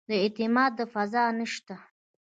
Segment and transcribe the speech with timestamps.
[0.09, 1.75] د اعتماد فضا نه شته.